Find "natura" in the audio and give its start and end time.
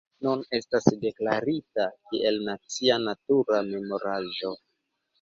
3.07-3.63